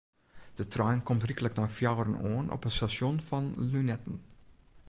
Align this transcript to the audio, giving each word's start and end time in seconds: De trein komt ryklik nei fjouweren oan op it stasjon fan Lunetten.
De 0.59 0.65
trein 0.73 1.01
komt 1.07 1.25
ryklik 1.29 1.55
nei 1.57 1.69
fjouweren 1.77 2.19
oan 2.31 2.47
op 2.55 2.65
it 2.69 2.75
stasjon 2.75 3.17
fan 3.27 3.47
Lunetten. 3.71 4.17